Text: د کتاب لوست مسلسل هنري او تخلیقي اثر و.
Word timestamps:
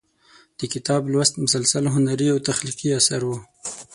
د 0.59 0.61
کتاب 0.73 1.01
لوست 1.13 1.33
مسلسل 1.43 1.83
هنري 1.95 2.27
او 2.33 2.37
تخلیقي 2.49 2.89
اثر 2.99 3.21
و. 3.27 3.31